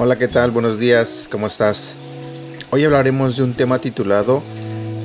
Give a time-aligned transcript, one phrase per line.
[0.00, 0.50] Hola, ¿qué tal?
[0.50, 1.92] Buenos días, ¿cómo estás?
[2.70, 4.42] Hoy hablaremos de un tema titulado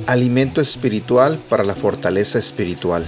[0.06, 3.06] Alimento espiritual para la fortaleza espiritual.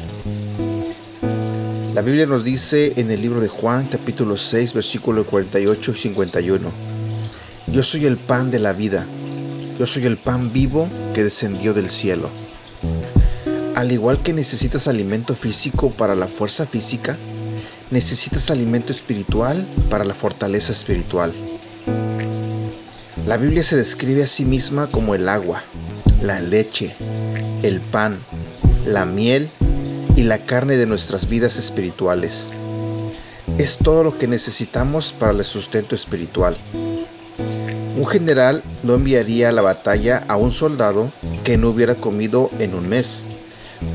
[1.94, 6.70] La Biblia nos dice en el libro de Juan capítulo 6 versículo 48 y 51,
[7.68, 9.06] Yo soy el pan de la vida,
[9.78, 12.30] yo soy el pan vivo que descendió del cielo.
[13.74, 17.16] Al igual que necesitas alimento físico para la fuerza física,
[17.90, 21.32] necesitas alimento espiritual para la fortaleza espiritual.
[23.26, 25.62] La Biblia se describe a sí misma como el agua,
[26.22, 26.94] la leche,
[27.62, 28.18] el pan,
[28.86, 29.48] la miel
[30.16, 32.48] y la carne de nuestras vidas espirituales.
[33.58, 36.56] Es todo lo que necesitamos para el sustento espiritual.
[37.96, 41.10] Un general no enviaría a la batalla a un soldado
[41.44, 43.24] que no hubiera comido en un mes.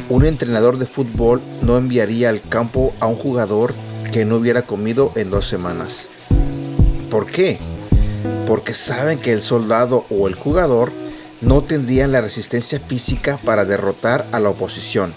[0.09, 3.75] Un entrenador de fútbol no enviaría al campo a un jugador
[4.11, 6.07] que no hubiera comido en dos semanas.
[7.11, 7.59] ¿Por qué?
[8.47, 10.91] Porque saben que el soldado o el jugador
[11.41, 15.13] no tendrían la resistencia física para derrotar a la oposición.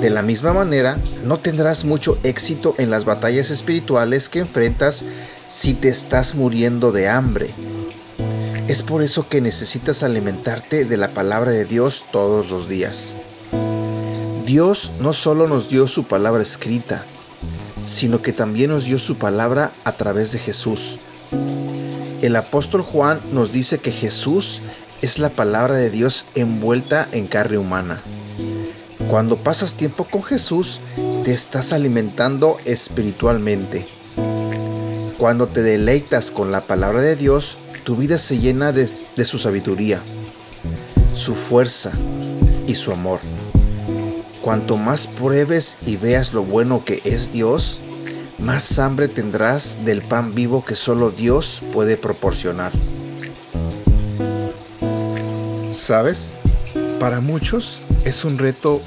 [0.00, 5.04] De la misma manera, no tendrás mucho éxito en las batallas espirituales que enfrentas
[5.48, 7.50] si te estás muriendo de hambre.
[8.68, 13.14] Es por eso que necesitas alimentarte de la palabra de Dios todos los días.
[14.44, 17.04] Dios no solo nos dio su palabra escrita,
[17.86, 20.98] sino que también nos dio su palabra a través de Jesús.
[22.22, 24.60] El apóstol Juan nos dice que Jesús
[25.00, 27.98] es la palabra de Dios envuelta en carne humana.
[29.08, 30.80] Cuando pasas tiempo con Jesús,
[31.24, 33.86] te estás alimentando espiritualmente.
[35.18, 38.88] Cuando te deleitas con la palabra de Dios, tu vida se llena de,
[39.24, 40.00] su sabiduría,
[41.14, 41.92] su fuerza
[42.66, 43.20] y su amor.
[44.42, 47.78] Cuanto más pruebes y veas lo bueno que es Dios,
[48.40, 52.72] más hambre tendrás del pan vivo que solo Dios puede proporcionar.
[55.72, 56.32] ¿Sabes?
[56.98, 58.80] Para muchos es un reto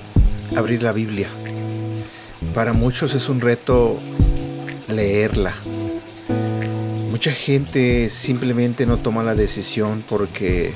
[0.58, 1.30] abrir la Biblia.
[2.54, 3.98] Para muchos es un reto
[4.90, 5.54] leerla.
[7.20, 10.72] Mucha gente simplemente no toma la decisión porque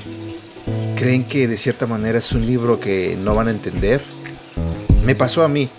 [0.94, 4.02] creen que de cierta manera es un libro que no van a entender.
[5.06, 5.70] Me pasó a mí.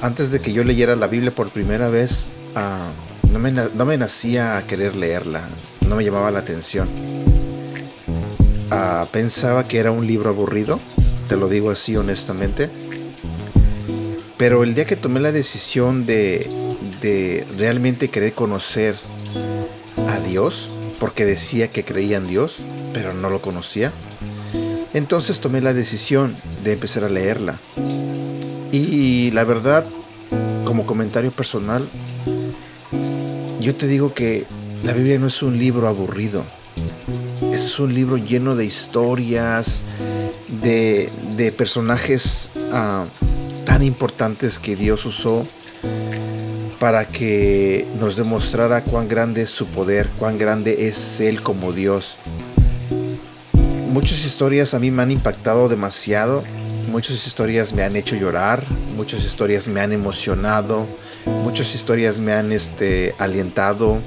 [0.00, 2.90] Antes de que yo leyera la Biblia por primera vez, ah,
[3.30, 5.42] no, me, no, me, nacía a querer leerla.
[5.88, 6.88] No me llamaba la atención.
[8.72, 10.80] Ah, pensaba que era un libro aburrido.
[11.28, 12.68] Te lo digo así honestamente
[14.42, 16.50] pero el día que tomé la decisión de,
[17.56, 18.96] realmente querer conocer
[20.32, 22.56] Dios, porque decía que creía en Dios,
[22.94, 23.92] pero no lo conocía,
[24.94, 26.34] entonces tomé la decisión
[26.64, 27.58] de empezar a leerla.
[28.72, 29.84] Y la verdad,
[30.64, 31.86] como comentario personal,
[33.60, 34.46] yo te digo que
[34.84, 36.42] la Biblia no es un libro aburrido.
[37.52, 39.82] Es un libro lleno de historias,
[40.62, 43.04] de, personajes ah,
[43.66, 45.46] tan importantes que Dios usó
[46.82, 52.16] para que nos demostrara cuán grande es su poder, cuán grande es Él como Dios.
[53.92, 56.42] Muchas historias a mí me han impactado demasiado,
[56.90, 58.64] muchas historias me han hecho llorar,
[58.96, 60.84] muchas historias me han emocionado,
[61.44, 63.98] muchas historias me han este, alientado,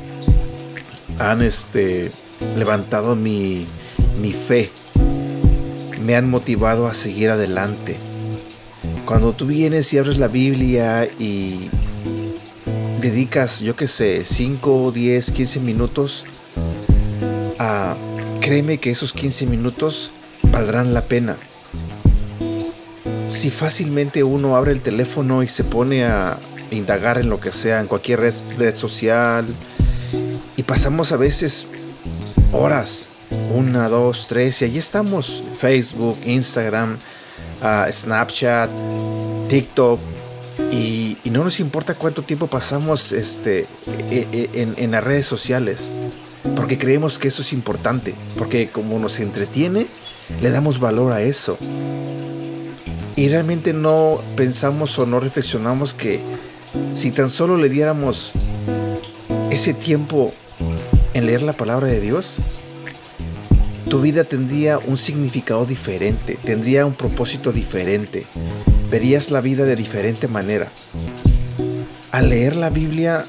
[1.17, 2.11] han este,
[2.57, 3.65] levantado mi,
[4.21, 4.69] mi fe,
[6.01, 7.95] me han motivado a seguir adelante.
[9.05, 11.69] Cuando tú vienes y abres la Biblia y
[13.11, 16.23] dedicas, yo qué sé, 5, 10, 15 minutos,
[17.59, 17.95] a,
[18.41, 20.09] créeme que esos 15 minutos
[20.51, 21.37] valdrán la pena.
[23.29, 26.39] Si fácilmente uno abre el teléfono y se pone a
[26.71, 29.45] indagar en lo que sea, en cualquier red, red social,
[30.57, 31.67] y pasamos a veces
[32.53, 33.09] horas,
[33.53, 36.97] una, dos, tres, y allí estamos, Facebook, Instagram,
[37.91, 38.71] Snapchat,
[39.47, 39.99] TikTok,
[40.71, 43.67] y, no nos importa cuánto tiempo pasamos este,
[44.09, 45.83] e, e, en, en las redes sociales,
[46.55, 49.87] porque creemos que eso es importante, porque como nos entretiene,
[50.41, 51.57] le damos valor a eso.
[53.17, 56.21] Y realmente no pensamos o no reflexionamos que
[56.95, 58.33] si tan solo le diéramos
[59.51, 60.33] ese tiempo
[61.13, 62.35] en leer la palabra de Dios,
[63.89, 68.25] tu vida tendría un significado diferente, tendría un propósito diferente,
[68.95, 70.69] verías la vida de diferente manera.
[72.13, 73.25] Al leer la Biblia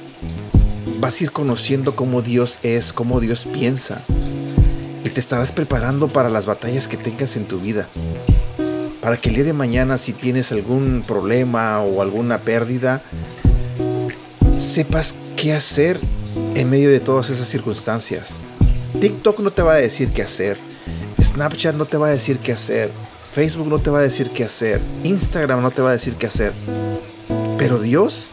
[1.01, 4.01] vas a ir conociendo cómo Dios es, cómo Dios piensa.
[5.05, 7.89] y te estarás preparando para las batallas que tengas en tu vida.
[9.01, 13.03] Para que el día de mañana si tienes algún problema o alguna pérdida,
[14.59, 15.99] sepas qué hacer
[16.55, 18.35] en medio de todas esas circunstancias.
[19.01, 20.59] TikTok no te va a decir qué hacer.
[21.21, 22.89] Snapchat no te va a decir qué hacer.
[23.37, 24.81] Facebook no te va a decir qué hacer.
[25.05, 26.55] Instagram no te va a decir qué hacer.
[27.59, 28.31] Pero Dios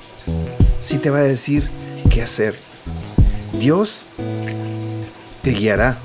[0.79, 1.69] sí te va a decir
[2.09, 2.55] qué hacer.
[3.59, 4.05] Dios
[5.41, 5.97] te guiará.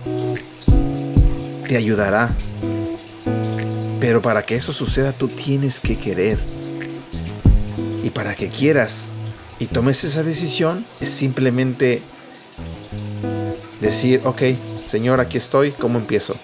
[1.69, 2.31] Te ayudará.
[4.01, 6.41] Pero para que eso suceda tú tienes que querer.
[8.03, 9.05] Y para que quieras
[9.61, 12.03] y tomes esa decisión es simplemente
[13.81, 14.43] decir, ok,
[14.89, 16.35] Señor, aquí estoy, ¿cómo empiezo?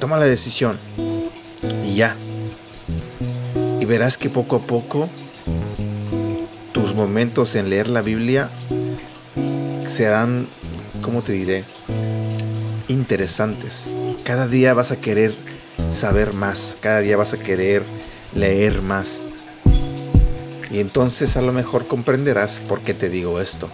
[0.00, 0.76] Toma la decisión
[1.84, 2.16] y ya.
[3.80, 5.08] Y verás que poco a poco
[6.72, 8.48] tus momentos en leer la Biblia
[9.86, 10.46] serán,
[11.02, 11.64] ¿cómo te diré?
[12.88, 13.88] Interesantes.
[14.24, 15.34] Cada día vas a querer
[15.92, 17.82] saber más, cada día vas a querer
[18.34, 19.20] leer más.
[20.70, 23.68] Y entonces a lo mejor comprenderás por qué te digo esto.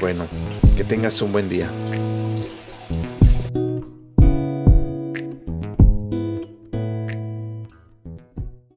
[0.00, 0.26] Bueno,
[0.76, 1.68] que tengas un buen día.